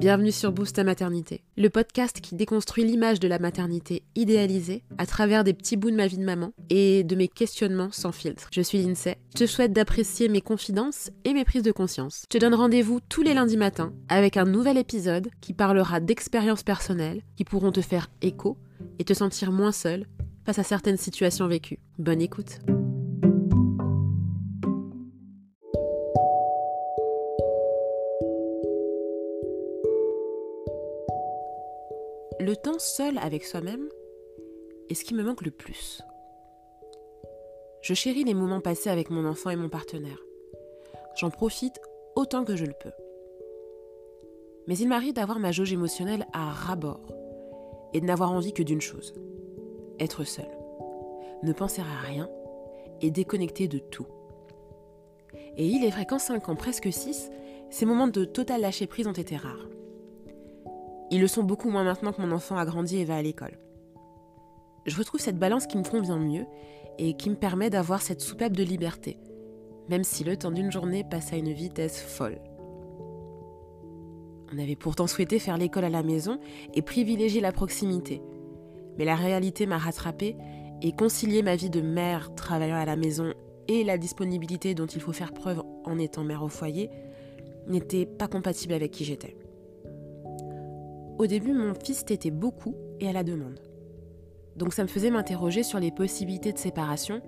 Bienvenue 0.00 0.32
sur 0.32 0.50
Boost 0.50 0.76
ta 0.76 0.82
maternité, 0.82 1.42
le 1.58 1.68
podcast 1.68 2.22
qui 2.22 2.34
déconstruit 2.34 2.84
l'image 2.84 3.20
de 3.20 3.28
la 3.28 3.38
maternité 3.38 4.02
idéalisée 4.16 4.82
à 4.96 5.04
travers 5.04 5.44
des 5.44 5.52
petits 5.52 5.76
bouts 5.76 5.90
de 5.90 5.96
ma 5.96 6.06
vie 6.06 6.16
de 6.16 6.24
maman 6.24 6.54
et 6.70 7.04
de 7.04 7.14
mes 7.14 7.28
questionnements 7.28 7.90
sans 7.92 8.10
filtre. 8.10 8.48
Je 8.50 8.62
suis 8.62 8.78
Lindsay, 8.78 9.18
je 9.34 9.40
te 9.40 9.46
souhaite 9.46 9.74
d'apprécier 9.74 10.30
mes 10.30 10.40
confidences 10.40 11.10
et 11.24 11.34
mes 11.34 11.44
prises 11.44 11.62
de 11.62 11.70
conscience. 11.70 12.22
Je 12.32 12.38
te 12.38 12.42
donne 12.42 12.54
rendez-vous 12.54 13.00
tous 13.10 13.20
les 13.20 13.34
lundis 13.34 13.58
matins 13.58 13.92
avec 14.08 14.38
un 14.38 14.46
nouvel 14.46 14.78
épisode 14.78 15.28
qui 15.42 15.52
parlera 15.52 16.00
d'expériences 16.00 16.62
personnelles 16.62 17.20
qui 17.36 17.44
pourront 17.44 17.70
te 17.70 17.82
faire 17.82 18.08
écho 18.22 18.56
et 18.98 19.04
te 19.04 19.12
sentir 19.12 19.52
moins 19.52 19.70
seul 19.70 20.06
face 20.46 20.58
à 20.58 20.62
certaines 20.62 20.96
situations 20.96 21.46
vécues. 21.46 21.78
Bonne 21.98 22.22
écoute. 22.22 22.60
Le 32.40 32.56
temps 32.56 32.78
seul 32.78 33.18
avec 33.18 33.44
soi-même 33.44 33.86
est 34.88 34.94
ce 34.94 35.04
qui 35.04 35.12
me 35.12 35.22
manque 35.22 35.42
le 35.42 35.50
plus. 35.50 36.00
Je 37.82 37.92
chéris 37.92 38.24
les 38.24 38.32
moments 38.32 38.62
passés 38.62 38.88
avec 38.88 39.10
mon 39.10 39.26
enfant 39.26 39.50
et 39.50 39.56
mon 39.56 39.68
partenaire. 39.68 40.18
J'en 41.16 41.28
profite 41.28 41.78
autant 42.16 42.46
que 42.46 42.56
je 42.56 42.64
le 42.64 42.72
peux. 42.72 42.92
Mais 44.66 44.78
il 44.78 44.88
m'arrive 44.88 45.12
d'avoir 45.12 45.38
ma 45.38 45.52
jauge 45.52 45.74
émotionnelle 45.74 46.26
à 46.32 46.50
ras-bord 46.50 47.12
et 47.92 48.00
de 48.00 48.06
n'avoir 48.06 48.32
envie 48.32 48.54
que 48.54 48.62
d'une 48.62 48.80
chose 48.80 49.12
être 49.98 50.24
seul, 50.24 50.48
ne 51.42 51.52
penser 51.52 51.82
à 51.82 52.06
rien 52.06 52.26
et 53.02 53.10
déconnecter 53.10 53.68
de 53.68 53.80
tout. 53.80 54.06
Et 55.58 55.66
il 55.66 55.84
est 55.84 55.90
vrai 55.90 56.06
qu'en 56.06 56.18
5 56.18 56.48
ans, 56.48 56.56
presque 56.56 56.90
6, 56.90 57.30
ces 57.68 57.84
moments 57.84 58.08
de 58.08 58.24
total 58.24 58.62
lâcher 58.62 58.86
prise 58.86 59.06
ont 59.06 59.12
été 59.12 59.36
rares. 59.36 59.68
Ils 61.10 61.20
le 61.20 61.26
sont 61.26 61.42
beaucoup 61.42 61.70
moins 61.70 61.84
maintenant 61.84 62.12
que 62.12 62.22
mon 62.22 62.32
enfant 62.32 62.56
a 62.56 62.64
grandi 62.64 62.98
et 62.98 63.04
va 63.04 63.16
à 63.16 63.22
l'école. 63.22 63.58
Je 64.86 64.96
retrouve 64.96 65.20
cette 65.20 65.38
balance 65.38 65.66
qui 65.66 65.76
me 65.76 65.82
convient 65.82 66.18
mieux 66.18 66.46
et 66.98 67.14
qui 67.14 67.30
me 67.30 67.34
permet 67.34 67.68
d'avoir 67.68 68.00
cette 68.00 68.20
soupape 68.20 68.52
de 68.52 68.62
liberté, 68.62 69.18
même 69.88 70.04
si 70.04 70.24
le 70.24 70.36
temps 70.36 70.50
d'une 70.50 70.70
journée 70.70 71.04
passe 71.04 71.32
à 71.32 71.36
une 71.36 71.52
vitesse 71.52 72.00
folle. 72.00 72.38
On 74.52 74.58
avait 74.58 74.76
pourtant 74.76 75.06
souhaité 75.06 75.38
faire 75.38 75.58
l'école 75.58 75.84
à 75.84 75.90
la 75.90 76.02
maison 76.02 76.38
et 76.74 76.82
privilégier 76.82 77.40
la 77.40 77.52
proximité. 77.52 78.22
Mais 78.98 79.04
la 79.04 79.14
réalité 79.14 79.66
m'a 79.66 79.78
rattrapée 79.78 80.36
et 80.82 80.92
concilier 80.92 81.42
ma 81.42 81.56
vie 81.56 81.70
de 81.70 81.80
mère 81.80 82.34
travaillant 82.34 82.76
à 82.76 82.84
la 82.84 82.96
maison 82.96 83.32
et 83.68 83.84
la 83.84 83.98
disponibilité 83.98 84.74
dont 84.74 84.86
il 84.86 85.00
faut 85.00 85.12
faire 85.12 85.32
preuve 85.32 85.62
en 85.84 85.98
étant 85.98 86.24
mère 86.24 86.42
au 86.42 86.48
foyer 86.48 86.90
n'était 87.68 88.06
pas 88.06 88.26
compatible 88.26 88.74
avec 88.74 88.90
qui 88.90 89.04
j'étais. 89.04 89.36
Au 91.20 91.26
début, 91.26 91.52
mon 91.52 91.74
fils 91.74 92.06
t'était 92.06 92.30
beaucoup 92.30 92.74
et 92.98 93.06
à 93.06 93.12
la 93.12 93.22
demande. 93.22 93.60
Donc 94.56 94.72
ça 94.72 94.82
me 94.82 94.88
faisait 94.88 95.10
m'interroger 95.10 95.62
sur 95.62 95.78
les 95.78 95.90
possibilités 95.90 96.50
de 96.50 96.56
séparation, 96.56 97.20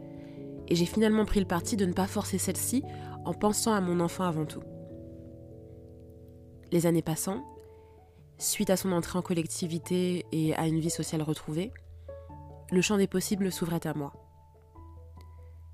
et 0.66 0.74
j'ai 0.74 0.86
finalement 0.86 1.26
pris 1.26 1.40
le 1.40 1.46
parti 1.46 1.76
de 1.76 1.84
ne 1.84 1.92
pas 1.92 2.06
forcer 2.06 2.38
celle-ci 2.38 2.82
en 3.26 3.34
pensant 3.34 3.74
à 3.74 3.82
mon 3.82 4.00
enfant 4.00 4.24
avant 4.24 4.46
tout. 4.46 4.62
Les 6.70 6.86
années 6.86 7.02
passant, 7.02 7.44
suite 8.38 8.70
à 8.70 8.78
son 8.78 8.92
entrée 8.92 9.18
en 9.18 9.22
collectivité 9.22 10.24
et 10.32 10.54
à 10.54 10.66
une 10.68 10.80
vie 10.80 10.88
sociale 10.88 11.20
retrouvée, 11.20 11.70
le 12.70 12.80
champ 12.80 12.96
des 12.96 13.06
possibles 13.06 13.52
s'ouvrait 13.52 13.86
à 13.86 13.92
moi. 13.92 14.14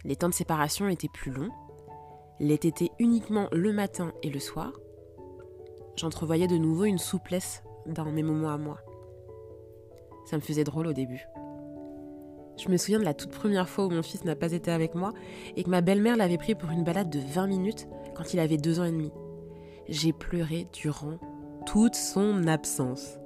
Les 0.02 0.16
temps 0.16 0.28
de 0.28 0.34
séparation 0.34 0.88
étaient 0.88 1.06
plus 1.06 1.30
longs, 1.30 1.52
l'étaient 2.40 2.90
uniquement 2.98 3.46
le 3.52 3.72
matin 3.72 4.12
et 4.24 4.30
le 4.30 4.40
soir. 4.40 4.72
J'entrevoyais 5.94 6.48
de 6.48 6.58
nouveau 6.58 6.82
une 6.82 6.98
souplesse 6.98 7.62
dans 7.88 8.04
mes 8.06 8.22
moments 8.22 8.50
à 8.50 8.58
moi. 8.58 8.78
Ça 10.26 10.36
me 10.36 10.42
faisait 10.42 10.64
drôle 10.64 10.86
au 10.86 10.92
début. 10.92 11.26
Je 12.58 12.68
me 12.68 12.76
souviens 12.76 12.98
de 12.98 13.04
la 13.04 13.14
toute 13.14 13.30
première 13.30 13.68
fois 13.68 13.86
où 13.86 13.90
mon 13.90 14.02
fils 14.02 14.24
n'a 14.24 14.34
pas 14.34 14.52
été 14.52 14.70
avec 14.70 14.94
moi 14.94 15.12
et 15.56 15.62
que 15.62 15.70
ma 15.70 15.80
belle-mère 15.80 16.16
l'avait 16.16 16.38
pris 16.38 16.54
pour 16.54 16.70
une 16.70 16.84
balade 16.84 17.08
de 17.08 17.20
20 17.20 17.46
minutes 17.46 17.88
quand 18.16 18.34
il 18.34 18.40
avait 18.40 18.56
deux 18.56 18.80
ans 18.80 18.84
et 18.84 18.90
demi. 18.90 19.12
J'ai 19.88 20.12
pleuré 20.12 20.66
durant 20.72 21.18
toute 21.66 21.94
son 21.94 22.46
absence. 22.46 23.18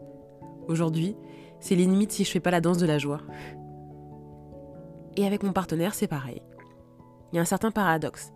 Aujourd'hui, 0.69 1.16
c'est 1.60 1.75
les 1.75 1.87
limites 1.87 2.12
si 2.12 2.25
je 2.25 2.31
fais 2.31 2.41
pas 2.41 2.50
la 2.50 2.60
danse 2.60 2.78
de 2.78 2.87
la 2.87 2.98
joie. 2.98 3.20
Et 5.16 5.26
avec 5.26 5.42
mon 5.42 5.53
partenaire, 5.53 5.94
c'est 5.94 6.08
pareil. 6.08 6.42
Il 7.32 7.37
y 7.37 7.38
a 7.38 7.42
un 7.42 7.47
certain 7.47 7.70
paradoxe. 7.70 8.32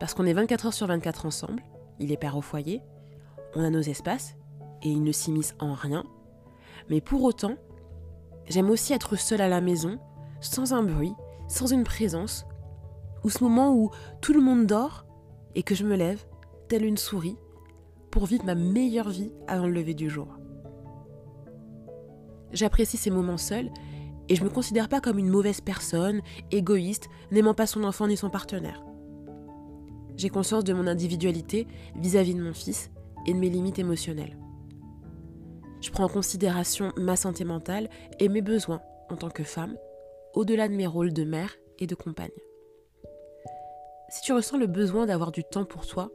Parce 0.00 0.14
qu'on 0.14 0.26
est 0.26 0.32
24 0.32 0.66
heures 0.66 0.74
sur 0.74 0.86
24 0.86 1.26
ensemble, 1.26 1.62
il 1.98 2.12
est 2.12 2.16
père 2.16 2.36
au 2.36 2.42
foyer, 2.42 2.82
on 3.54 3.64
a 3.64 3.70
nos 3.70 3.80
espaces, 3.80 4.36
et 4.86 4.90
il 4.90 5.02
ne 5.02 5.10
s'immisce 5.10 5.56
en 5.58 5.74
rien. 5.74 6.04
Mais 6.88 7.00
pour 7.00 7.24
autant, 7.24 7.56
j'aime 8.48 8.70
aussi 8.70 8.92
être 8.92 9.16
seule 9.16 9.40
à 9.40 9.48
la 9.48 9.60
maison, 9.60 9.98
sans 10.40 10.72
un 10.72 10.84
bruit, 10.84 11.12
sans 11.48 11.66
une 11.66 11.82
présence, 11.82 12.46
ou 13.24 13.30
ce 13.30 13.42
moment 13.42 13.74
où 13.74 13.90
tout 14.20 14.32
le 14.32 14.40
monde 14.40 14.66
dort 14.66 15.04
et 15.56 15.64
que 15.64 15.74
je 15.74 15.84
me 15.84 15.96
lève, 15.96 16.24
telle 16.68 16.84
une 16.84 16.96
souris, 16.96 17.36
pour 18.12 18.26
vivre 18.26 18.44
ma 18.44 18.54
meilleure 18.54 19.10
vie 19.10 19.32
avant 19.48 19.66
le 19.66 19.72
lever 19.72 19.94
du 19.94 20.08
jour. 20.08 20.28
J'apprécie 22.52 22.96
ces 22.96 23.10
moments 23.10 23.38
seuls 23.38 23.70
et 24.28 24.36
je 24.36 24.44
me 24.44 24.50
considère 24.50 24.88
pas 24.88 25.00
comme 25.00 25.18
une 25.18 25.28
mauvaise 25.28 25.60
personne, 25.60 26.20
égoïste, 26.52 27.08
n'aimant 27.32 27.54
pas 27.54 27.66
son 27.66 27.82
enfant 27.82 28.06
ni 28.06 28.16
son 28.16 28.30
partenaire. 28.30 28.84
J'ai 30.16 30.28
conscience 30.28 30.64
de 30.64 30.72
mon 30.72 30.86
individualité 30.86 31.66
vis 31.96 32.16
à 32.16 32.22
-vis 32.22 32.36
de 32.36 32.42
mon 32.42 32.54
fils 32.54 32.90
et 33.26 33.34
de 33.34 33.38
mes 33.38 33.50
limites 33.50 33.80
émotionnelles. 33.80 34.38
Je 35.86 35.92
prends 35.92 36.06
en 36.06 36.08
considération 36.08 36.92
ma 36.96 37.14
santé 37.14 37.44
mentale 37.44 37.88
et 38.18 38.28
mes 38.28 38.42
besoins 38.42 38.82
en 39.08 39.14
tant 39.14 39.30
que 39.30 39.44
femme, 39.44 39.78
au-delà 40.34 40.66
de 40.66 40.74
mes 40.74 40.88
rôles 40.88 41.12
de 41.12 41.22
mère 41.22 41.54
et 41.78 41.86
de 41.86 41.94
compagne. 41.94 42.32
Si 44.08 44.20
tu 44.22 44.32
ressens 44.32 44.58
le 44.58 44.66
besoin 44.66 45.06
d'avoir 45.06 45.30
du 45.30 45.44
temps 45.44 45.64
pour 45.64 45.86
toi, 45.86 46.10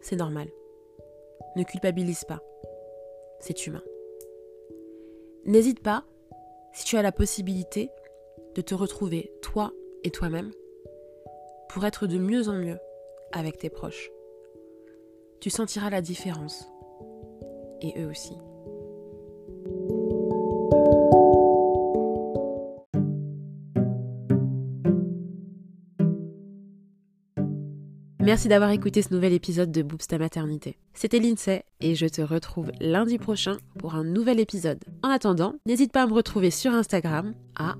c'est 0.00 0.16
normal. 0.16 0.48
Ne 1.54 1.64
culpabilise 1.64 2.24
pas. 2.24 2.40
C'est 3.40 3.66
humain. 3.66 3.82
N'hésite 5.44 5.82
pas, 5.82 6.04
si 6.72 6.86
tu 6.86 6.96
as 6.96 7.02
la 7.02 7.12
possibilité, 7.12 7.90
de 8.54 8.62
te 8.62 8.74
retrouver 8.74 9.30
toi 9.42 9.70
et 10.02 10.10
toi-même 10.10 10.50
pour 11.68 11.84
être 11.84 12.06
de 12.06 12.16
mieux 12.16 12.48
en 12.48 12.54
mieux 12.54 12.78
avec 13.32 13.58
tes 13.58 13.68
proches. 13.68 14.10
Tu 15.42 15.50
sentiras 15.50 15.90
la 15.90 16.00
différence. 16.00 16.66
Et 17.82 17.92
eux 18.00 18.08
aussi. 18.08 18.32
Merci 28.28 28.48
d'avoir 28.48 28.72
écouté 28.72 29.00
ce 29.00 29.14
nouvel 29.14 29.32
épisode 29.32 29.72
de 29.72 29.80
Boobs 29.80 30.06
ta 30.06 30.18
maternité. 30.18 30.76
C'était 30.92 31.18
Lindsay 31.18 31.64
et 31.80 31.94
je 31.94 32.04
te 32.04 32.20
retrouve 32.20 32.70
lundi 32.78 33.16
prochain 33.16 33.56
pour 33.78 33.94
un 33.94 34.04
nouvel 34.04 34.38
épisode. 34.38 34.84
En 35.02 35.08
attendant, 35.08 35.54
n'hésite 35.64 35.92
pas 35.92 36.02
à 36.02 36.06
me 36.06 36.12
retrouver 36.12 36.50
sur 36.50 36.72
Instagram 36.72 37.32
à 37.56 37.76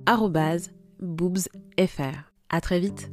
boobsfr. 1.01 1.51
À 2.49 2.61
très 2.63 2.81
vite. 2.81 3.11